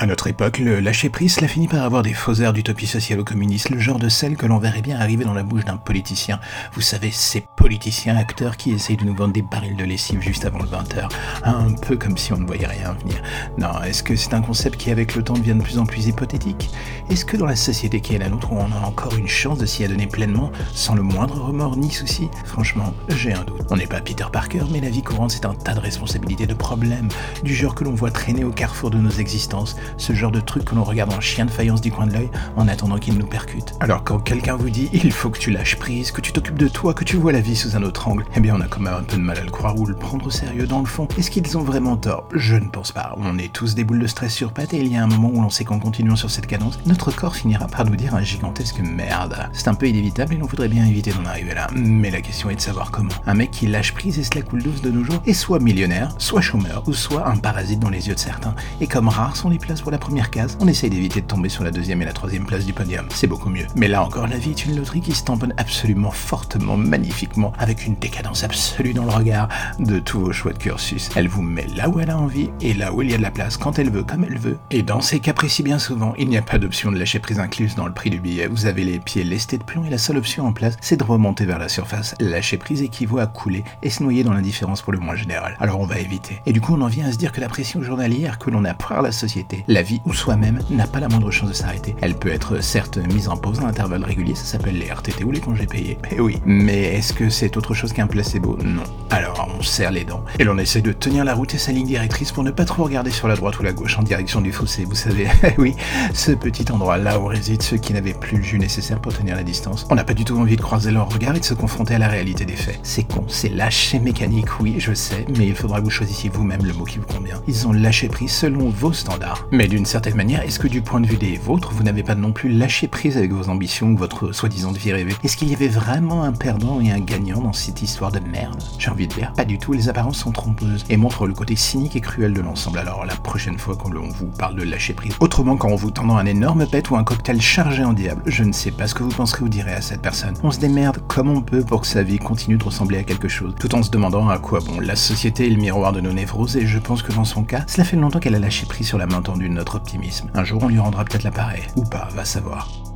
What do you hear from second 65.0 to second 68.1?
qui se tamponne absolument fortement, magnifiquement, avec une